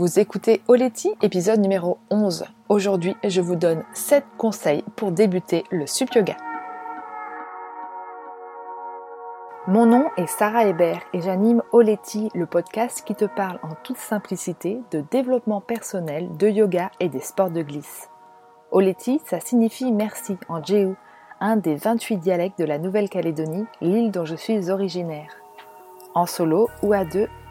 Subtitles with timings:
[0.00, 2.46] Vous écoutez Oleti, épisode numéro 11.
[2.70, 6.38] Aujourd'hui, je vous donne 7 conseils pour débuter le sup yoga.
[9.66, 13.98] Mon nom est Sarah Hébert et j'anime Oleti, le podcast qui te parle en toute
[13.98, 18.08] simplicité de développement personnel, de yoga et des sports de glisse.
[18.70, 20.94] Oleti, ça signifie merci en Jéhu,
[21.40, 25.36] un des 28 dialectes de la Nouvelle-Calédonie, l'île dont je suis originaire.
[26.14, 27.28] En solo ou à deux,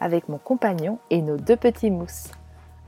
[0.00, 2.30] avec mon compagnon et nos deux petits mousses.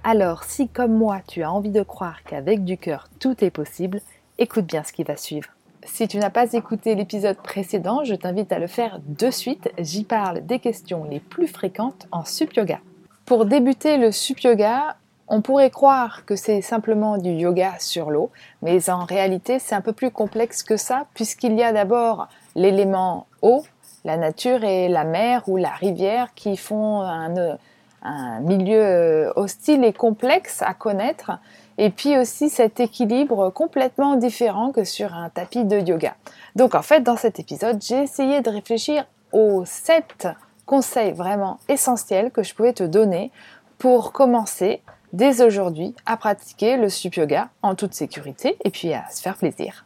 [0.03, 4.01] Alors si comme moi tu as envie de croire qu'avec du cœur tout est possible,
[4.39, 5.49] écoute bien ce qui va suivre.
[5.85, 9.71] Si tu n'as pas écouté l'épisode précédent, je t'invite à le faire de suite.
[9.79, 12.81] J'y parle des questions les plus fréquentes en sup yoga.
[13.25, 14.97] Pour débuter le sup yoga,
[15.29, 18.31] on pourrait croire que c'est simplement du yoga sur l'eau,
[18.63, 23.27] mais en réalité c'est un peu plus complexe que ça puisqu'il y a d'abord l'élément
[23.43, 23.65] eau
[24.05, 29.93] la nature et la mer ou la rivière qui font un, milieu euh, hostile et
[29.93, 31.33] complexe à connaître.
[31.77, 36.15] Et puis aussi cet équilibre complètement différent que sur un tapis de yoga.
[36.57, 40.29] Donc en fait, dans cet épisode, j'ai essayé de réfléchir aux sept
[40.67, 43.31] conseils vraiment essentiels que je pouvais te donner
[43.79, 49.09] pour commencer dès aujourd'hui à pratiquer le sup yoga en toute sécurité et puis à
[49.11, 49.85] se faire plaisir.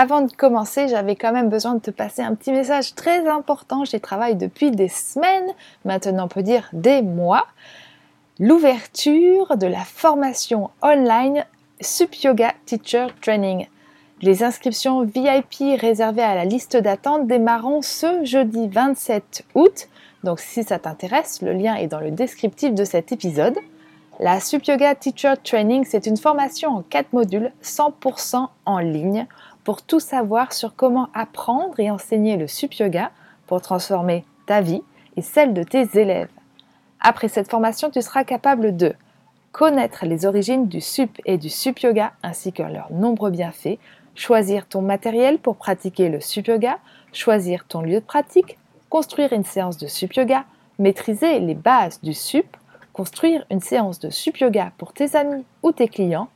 [0.00, 3.84] Avant de commencer, j'avais quand même besoin de te passer un petit message très important.
[3.84, 5.50] J'y travaille depuis des semaines,
[5.84, 7.48] maintenant on peut dire des mois.
[8.38, 11.44] L'ouverture de la formation online
[11.80, 13.66] Sup Yoga Teacher Training.
[14.22, 19.88] Les inscriptions VIP réservées à la liste d'attente démarreront ce jeudi 27 août.
[20.22, 23.58] Donc si ça t'intéresse, le lien est dans le descriptif de cet épisode.
[24.20, 29.26] La Sup Yoga Teacher Training, c'est une formation en 4 modules 100% en ligne
[29.68, 33.10] pour tout savoir sur comment apprendre et enseigner le sup yoga
[33.46, 34.80] pour transformer ta vie
[35.18, 36.30] et celle de tes élèves.
[37.00, 38.94] Après cette formation, tu seras capable de
[39.52, 43.78] connaître les origines du sup et du sup yoga ainsi que leurs nombreux bienfaits,
[44.14, 46.78] choisir ton matériel pour pratiquer le sup yoga,
[47.12, 48.56] choisir ton lieu de pratique,
[48.88, 50.46] construire une séance de sup yoga,
[50.78, 52.56] maîtriser les bases du sup,
[52.94, 56.30] construire une séance de sup yoga pour tes amis ou tes clients,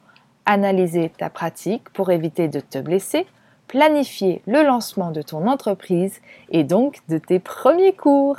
[0.47, 3.27] analyser ta pratique pour éviter de te blesser,
[3.69, 6.21] planifier le lancement de ton entreprise
[6.51, 8.39] et donc de tes premiers cours.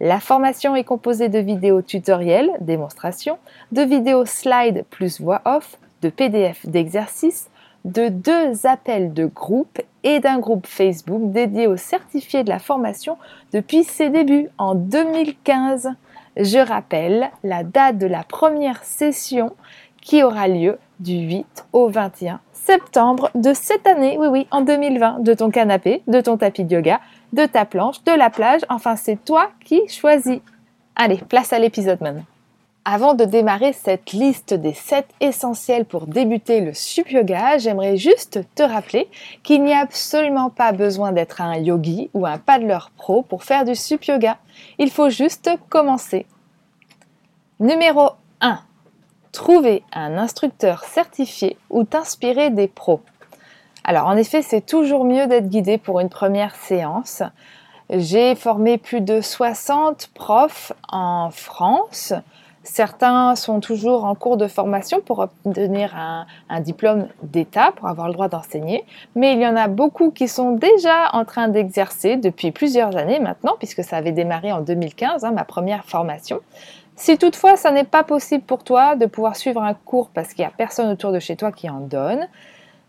[0.00, 3.38] La formation est composée de vidéos tutoriels, démonstrations,
[3.72, 7.48] de vidéos slides plus voix off, de PDF d'exercices,
[7.86, 13.16] de deux appels de groupe et d'un groupe Facebook dédié aux certifiés de la formation
[13.52, 15.90] depuis ses débuts en 2015.
[16.36, 19.52] Je rappelle la date de la première session
[20.02, 25.20] qui aura lieu du 8 au 21 septembre de cette année, oui oui, en 2020,
[25.20, 27.00] de ton canapé, de ton tapis de yoga,
[27.32, 30.40] de ta planche, de la plage, enfin c'est toi qui choisis.
[30.96, 32.24] Allez, place à l'épisode maintenant.
[32.88, 38.40] Avant de démarrer cette liste des 7 essentiels pour débuter le sup yoga, j'aimerais juste
[38.54, 39.08] te rappeler
[39.42, 43.64] qu'il n'y a absolument pas besoin d'être un yogi ou un paddler pro pour faire
[43.64, 44.38] du sup yoga.
[44.78, 46.26] Il faut juste commencer.
[47.58, 48.10] Numéro 1
[49.32, 53.00] trouver un instructeur certifié ou t'inspirer des pros.
[53.84, 57.22] Alors en effet, c'est toujours mieux d'être guidé pour une première séance.
[57.88, 62.12] J'ai formé plus de 60 profs en France.
[62.64, 68.12] Certains sont toujours en cours de formation pour obtenir un, diplôme d'État, pour avoir le
[68.12, 72.50] droit d'enseigner, mais il y en a beaucoup qui sont déjà en train d'exercer depuis
[72.50, 76.40] plusieurs années maintenant, puisque ça avait démarré en 2015, hein, ma première formation.
[76.96, 80.42] Si toutefois ça n'est pas possible pour toi de pouvoir suivre un cours parce qu'il
[80.42, 82.26] n'y a personne autour de chez toi qui en donne,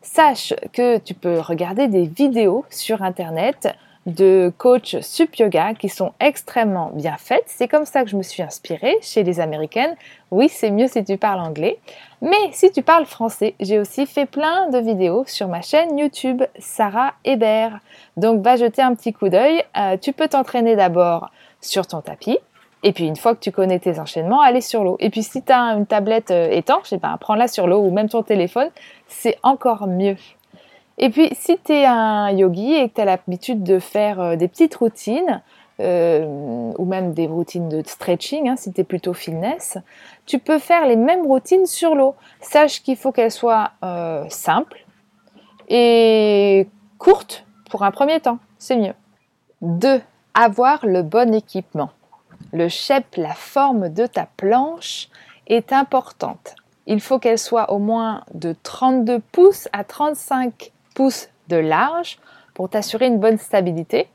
[0.01, 6.13] sache que tu peux regarder des vidéos sur internet de coachs sup yoga qui sont
[6.21, 7.43] extrêmement bien faites.
[7.47, 9.95] C'est comme ça que je me suis inspirée chez les américaines.
[10.31, 11.77] Oui, c'est mieux si tu parles anglais.
[12.21, 16.41] Mais si tu parles français, j'ai aussi fait plein de vidéos sur ma chaîne YouTube
[16.57, 17.79] Sarah Hébert.
[18.15, 19.61] Donc va jeter un petit coup d'œil.
[19.77, 21.29] Euh, tu peux t'entraîner d'abord
[21.59, 22.39] sur ton tapis
[22.83, 24.97] et puis une fois que tu connais tes enchaînements, aller sur l'eau.
[24.99, 27.91] Et puis si tu as une tablette euh, étanche, eh ben, prends-la sur l'eau ou
[27.91, 28.69] même ton téléphone,
[29.07, 30.15] c'est encore mieux.
[30.97, 34.35] Et puis si tu es un yogi et que tu as l'habitude de faire euh,
[34.35, 35.41] des petites routines,
[35.79, 39.77] euh, ou même des routines de stretching, hein, si tu es plutôt fitness,
[40.25, 42.15] tu peux faire les mêmes routines sur l'eau.
[42.41, 43.73] Sache qu'il faut qu'elles soient
[44.29, 44.83] simples
[45.69, 48.93] et courtes pour un premier temps, c'est mieux.
[49.61, 50.01] 2.
[50.33, 51.91] Avoir le bon équipement.
[52.53, 55.09] Le shape, la forme de ta planche
[55.47, 56.55] est importante.
[56.85, 62.19] Il faut qu'elle soit au moins de 32 pouces à 35 pouces de large
[62.53, 64.07] pour t'assurer une bonne stabilité.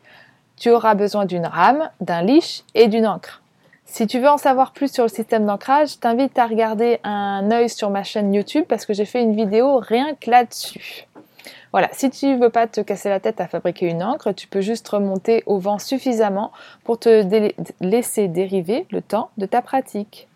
[0.56, 3.42] Tu auras besoin d'une rame, d'un leash et d'une encre.
[3.84, 7.68] Si tu veux en savoir plus sur le système d'ancrage, t'invite à regarder un œil
[7.68, 11.06] sur ma chaîne YouTube parce que j'ai fait une vidéo rien que là-dessus.
[11.72, 14.46] Voilà, si tu ne veux pas te casser la tête à fabriquer une encre, tu
[14.46, 16.52] peux juste remonter au vent suffisamment
[16.84, 17.24] pour te
[17.80, 20.28] laisser dériver le temps de ta pratique.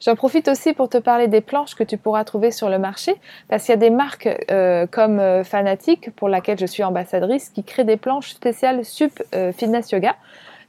[0.00, 3.14] J'en profite aussi pour te parler des planches que tu pourras trouver sur le marché,
[3.48, 7.50] parce qu'il y a des marques euh, comme euh, Fanatic, pour laquelle je suis ambassadrice,
[7.50, 10.14] qui créent des planches spéciales Sup euh, Fitness Yoga,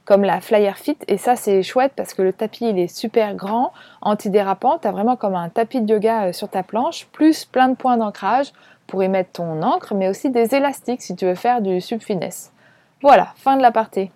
[0.04, 3.34] comme la Flyer Fit, et ça c'est chouette parce que le tapis il est super
[3.34, 7.68] grand, antidérapant, tu as vraiment comme un tapis de yoga sur ta planche, plus plein
[7.68, 8.52] de points d'ancrage,
[8.86, 12.52] pour y mettre ton encre, mais aussi des élastiques si tu veux faire du sub-finesse.
[13.02, 14.10] Voilà, fin de la partie.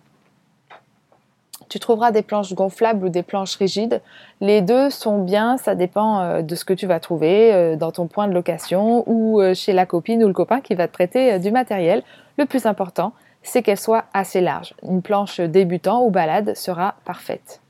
[1.68, 4.00] Tu trouveras des planches gonflables ou des planches rigides.
[4.40, 7.90] Les deux sont bien, ça dépend euh, de ce que tu vas trouver euh, dans
[7.90, 10.92] ton point de location ou euh, chez la copine ou le copain qui va te
[10.92, 12.02] prêter du matériel.
[12.38, 14.74] Le plus important, c'est qu'elle soit assez large.
[14.82, 17.60] Une planche débutant ou balade sera parfaite.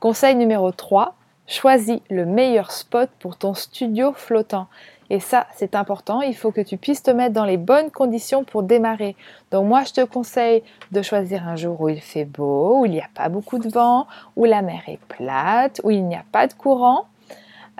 [0.00, 1.14] Conseil numéro 3,
[1.46, 4.66] choisis le meilleur spot pour ton studio flottant.
[5.10, 6.20] Et ça, c'est important.
[6.20, 9.16] Il faut que tu puisses te mettre dans les bonnes conditions pour démarrer.
[9.50, 10.62] Donc moi, je te conseille
[10.92, 13.68] de choisir un jour où il fait beau, où il n'y a pas beaucoup de
[13.68, 14.06] vent,
[14.36, 17.06] où la mer est plate, où il n'y a pas de courant.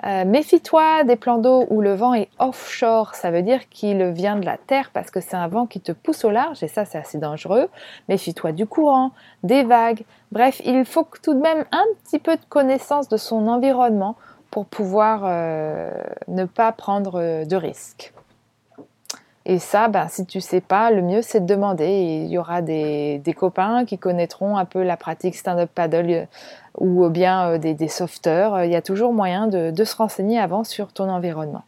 [0.05, 4.35] Euh, méfie-toi des plans d'eau où le vent est offshore, ça veut dire qu'il vient
[4.35, 6.85] de la terre parce que c'est un vent qui te pousse au large et ça
[6.85, 7.67] c'est assez dangereux.
[8.07, 12.45] Méfie-toi du courant, des vagues, bref, il faut tout de même un petit peu de
[12.47, 14.15] connaissance de son environnement
[14.51, 15.91] pour pouvoir euh,
[16.27, 18.13] ne pas prendre euh, de risques.
[19.45, 21.87] Et ça, ben, si tu sais pas, le mieux c'est de demander.
[21.87, 26.25] il y aura des, copains qui connaîtront un peu la pratique stand-up paddle euh,
[26.77, 28.63] ou bien des, des sauveteurs.
[28.63, 31.63] Il y a toujours moyen de, de se renseigner avant sur ton environnement.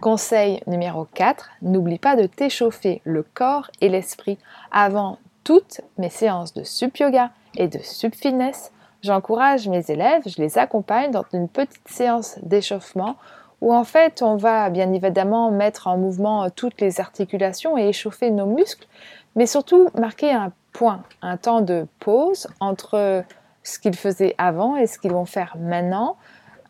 [0.00, 4.36] Conseil numéro 4, n'oublie pas de t'échauffer le corps et l'esprit
[4.72, 10.40] avant toutes mes séances de sup yoga et de sup fitness J'encourage mes élèves, je
[10.40, 13.16] les accompagne dans une petite séance d'échauffement
[13.60, 17.88] où en fait on va bien évidemment mettre en mouvement euh, toutes les articulations et
[17.88, 18.86] échauffer nos muscles,
[19.34, 23.24] mais surtout marquer un point, un temps de pause entre
[23.64, 26.16] ce qu'ils faisaient avant et ce qu'ils vont faire maintenant.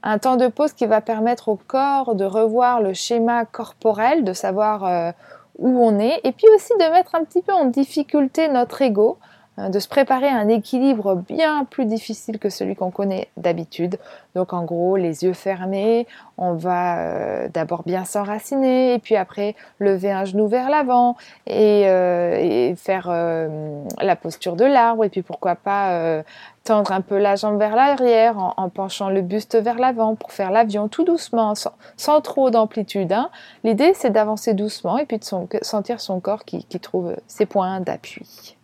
[0.02, 4.32] Un temps de pause qui va permettre au corps de revoir le schéma corporel, de
[4.32, 5.12] savoir euh,
[5.58, 9.18] où on est, et puis aussi de mettre un petit peu en difficulté notre ego
[9.58, 13.98] de se préparer à un équilibre bien plus difficile que celui qu'on connaît d'habitude.
[14.34, 16.06] Donc en gros, les yeux fermés,
[16.38, 21.16] on va euh, d'abord bien s'enraciner et puis après lever un genou vers l'avant
[21.46, 26.22] et, euh, faire euh, la posture de l'arbre et puis pourquoi pas
[26.64, 30.50] tendre un peu la jambe vers l'arrière en, penchant le buste vers l'avant pour faire
[30.50, 31.54] l'avion tout doucement,
[31.96, 33.12] sans, trop d'amplitude.
[33.12, 33.30] Hein.
[33.64, 35.24] L'idée c'est d'avancer doucement et puis de
[35.62, 38.56] sentir son corps qui trouve ses points d'appui.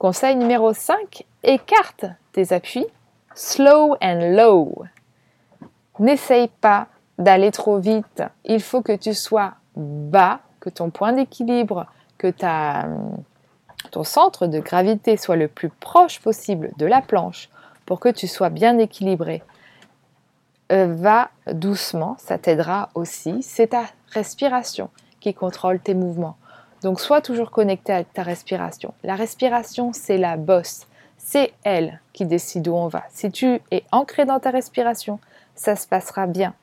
[0.00, 2.86] Conseil numéro 5, écarte tes appuis
[3.34, 4.74] slow and low.
[5.98, 6.86] N'essaye pas
[7.18, 8.22] d'aller trop vite.
[8.46, 11.84] Il faut que tu sois bas, que ton point d'équilibre,
[12.16, 12.88] que ta,
[13.90, 17.50] ton centre de gravité soit le plus proche possible de la planche
[17.84, 19.42] pour que tu sois bien équilibré.
[20.72, 23.42] Euh, va doucement, ça t'aidera aussi.
[23.42, 23.84] C'est ta
[24.14, 24.88] respiration
[25.20, 26.38] qui contrôle tes mouvements.
[26.82, 28.94] Donc sois toujours connecté à ta respiration.
[29.02, 30.86] La respiration, c'est la bosse.
[31.18, 33.04] C'est elle qui décide où on va.
[33.10, 35.18] Si tu es ancré dans ta respiration,
[35.54, 36.54] ça se passera bien.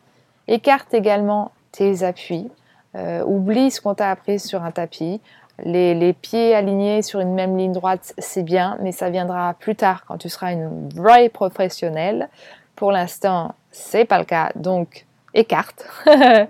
[0.47, 2.49] Écarte également tes appuis.
[2.95, 5.21] Euh, oublie ce qu'on t'a appris sur un tapis.
[5.63, 10.05] Les, pieds alignés sur une même ligne droite, c'est bien, mais ça viendra plus tard
[10.07, 12.29] quand tu seras une vraie professionnelle.
[12.75, 15.06] Pour l'instant, c'est pas le cas, donc
[15.37, 15.85] écarte.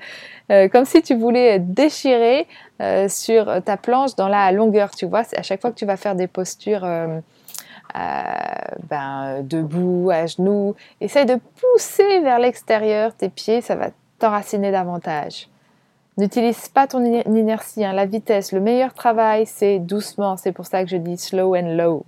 [0.49, 2.47] Euh, comme si tu voulais déchirer
[2.81, 5.23] euh, sur ta planche dans la longueur, tu vois.
[5.35, 7.19] À chaque fois que tu vas faire des postures euh,
[8.89, 13.89] ben, debout, à genoux, essaye de pousser vers l'extérieur tes pieds, ça va
[14.19, 15.49] t'enraciner davantage.
[16.17, 18.53] N'utilise pas ton inertie, hein, la vitesse.
[18.53, 20.37] Le meilleur travail, c'est doucement.
[20.37, 22.05] C'est pour ça que je dis slow and low.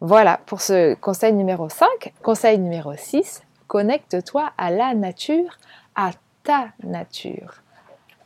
[0.00, 1.86] Voilà pour ce conseil numéro 5.
[2.22, 5.56] Conseil numéro 6, connecte-toi à la nature,
[5.94, 6.10] à
[6.42, 7.62] ta nature.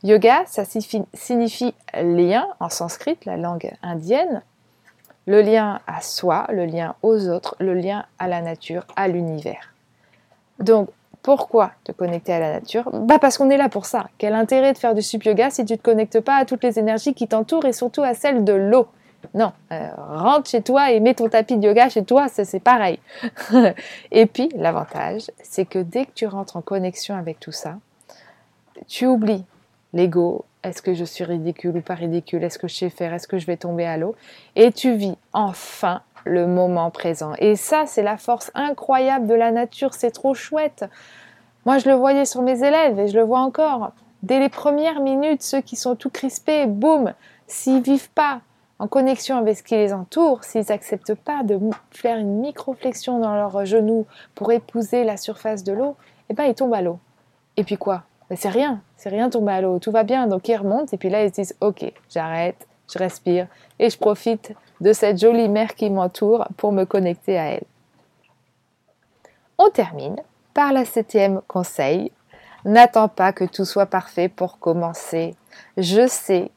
[0.01, 4.41] Yoga, ça signifie lien en sanskrit, la langue indienne,
[5.27, 9.71] le lien à soi, le lien aux autres, le lien à la nature, à l'univers.
[10.57, 10.89] Donc,
[11.21, 12.89] pourquoi te connecter à la nature?
[12.91, 14.07] Bah parce qu'on est là pour ça.
[14.17, 16.63] Quel intérêt de faire du sup yoga si tu ne te connectes pas à toutes
[16.63, 18.87] les énergies qui t'entourent et surtout à celles de l'eau?
[19.33, 22.99] Non, euh, rentre chez toi et mets ton tapis de yoga chez toi, c'est pareil.
[24.11, 27.75] et puis l'avantage, c'est que dès que tu rentres en connexion avec tout ça,
[28.87, 29.45] tu oublies
[29.93, 33.27] l'ego, est-ce que je suis ridicule ou pas ridicule, est-ce que je sais faire, est-ce
[33.27, 34.15] que je vais tomber à l'eau,
[34.55, 37.33] et tu vis enfin le moment présent.
[37.37, 40.85] Et ça, c'est la force incroyable de la nature, c'est trop chouette.
[41.65, 43.91] Moi, je le voyais sur mes élèves et je le vois encore.
[44.23, 47.13] Dès les premières minutes, ceux qui sont tout crispés, boum,
[47.47, 48.41] s'ils vivent pas
[48.79, 51.59] en connexion avec ce qui les entoure, s'ils n'acceptent pas de
[51.91, 55.95] faire une micro-flexion dans leurs genoux pour épouser la surface de l'eau,
[56.29, 56.99] eh ben ils tombent à l'eau.
[57.57, 58.03] Et puis quoi?
[58.29, 60.27] Ben, C'est rien, c'est rien tomber à l'eau, tout va bien.
[60.27, 63.47] Donc ils remontent et puis là ils se disent ok, j'arrête, je respire
[63.79, 67.63] et je profite de cette jolie mer qui m'entoure pour me connecter à elle.
[69.57, 70.17] On termine
[70.53, 72.11] par la septième conseil.
[72.65, 75.35] N'attends pas que tout soit parfait pour commencer.
[75.77, 76.51] Je sais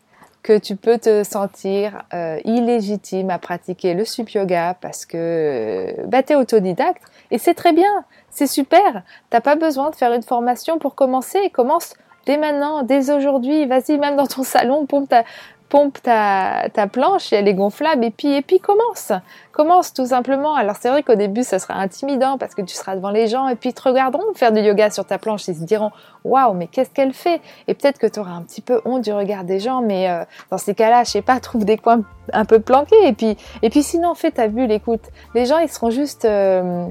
[0.49, 6.07] que tu peux te sentir euh, illégitime à pratiquer le sup yoga parce que euh,
[6.07, 9.03] bah, tu es autodidacte et c'est très bien, c'est super.
[9.29, 11.51] T'as pas besoin de faire une formation pour commencer.
[11.51, 11.93] Commence
[12.25, 13.67] dès maintenant, dès aujourd'hui.
[13.67, 15.25] Vas-y, même dans ton salon, pompe ta,
[15.69, 19.13] pompe ta, ta planche et elle est gonflable et puis, et puis commence.
[19.53, 20.55] Commence tout simplement.
[20.55, 23.49] Alors c'est vrai qu'au début ça sera intimidant parce que tu seras devant les gens
[23.49, 25.47] et puis ils te regarderont faire du yoga sur ta planche.
[25.49, 25.91] Ils se diront
[26.25, 27.41] waouh mais qu'est-ce qu'elle fait?
[27.67, 30.25] Et peut-être que tu auras un petit peu honte du regard des gens mais euh,
[30.51, 33.71] dans ces cas-là je sais pas trouve des coins un peu planqués et puis, et
[33.71, 35.03] puis sinon fais ta bulle écoute.
[35.35, 36.87] Les gens ils seront juste euh,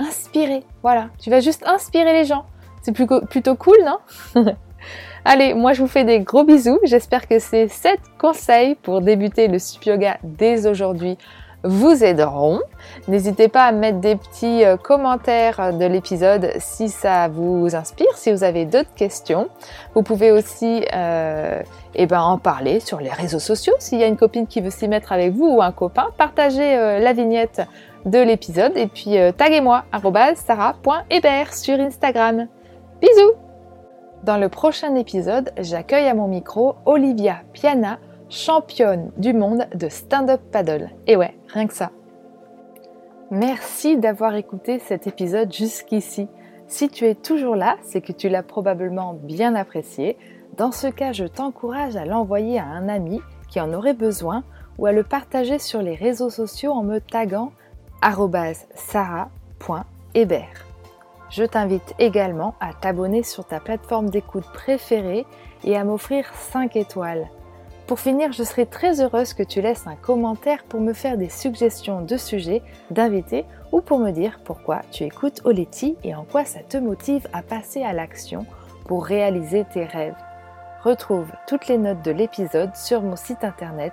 [0.00, 0.64] inspirés.
[0.82, 1.08] Voilà.
[1.20, 2.44] Tu vas juste inspirer les gens.
[2.82, 4.44] C'est plutôt cool non?
[5.24, 6.80] Allez, moi je vous fais des gros bisous.
[6.84, 11.16] J'espère que ces 7 conseils pour débuter le sup yoga dès aujourd'hui
[11.64, 12.60] vous aideront.
[13.08, 18.32] N'hésitez pas à mettre des petits euh, commentaires de l'épisode si ça vous inspire, si
[18.32, 19.48] vous avez d'autres questions.
[19.94, 21.62] Vous pouvez aussi euh,
[21.94, 23.74] eh ben, en parler sur les réseaux sociaux.
[23.78, 26.76] S'il y a une copine qui veut s'y mettre avec vous ou un copain, partagez
[26.76, 27.62] euh, la vignette
[28.04, 29.84] de l'épisode et puis taguez-moi
[30.34, 32.48] sarah.hébert sur Instagram.
[33.00, 33.51] Bisous
[34.22, 37.98] dans le prochain épisode, j'accueille à mon micro Olivia Piana,
[38.28, 40.90] championne du monde de stand-up paddle.
[41.08, 41.90] Et ouais, rien que ça.
[43.32, 46.28] Merci d'avoir écouté cet épisode jusqu'ici.
[46.68, 50.16] Si tu es toujours là, c'est que tu l'as probablement bien apprécié.
[50.56, 54.44] Dans ce cas, je t'encourage à l'envoyer à un ami qui en aurait besoin
[54.78, 57.52] ou à le partager sur les réseaux sociaux en me taguant
[58.74, 60.71] sarah.hébert.
[61.32, 65.26] Je t'invite également à t'abonner sur ta plateforme d'écoute préférée
[65.64, 67.28] et à m'offrir 5 étoiles.
[67.86, 71.30] Pour finir, je serai très heureuse que tu laisses un commentaire pour me faire des
[71.30, 76.44] suggestions de sujets, d'invités ou pour me dire pourquoi tu écoutes Oleti et en quoi
[76.44, 78.46] ça te motive à passer à l'action
[78.86, 80.16] pour réaliser tes rêves.
[80.84, 83.92] Retrouve toutes les notes de l'épisode sur mon site internet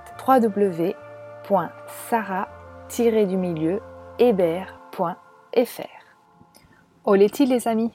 [7.05, 7.09] www.sarah-hébert.fr.
[7.09, 7.91] Oletti les amis?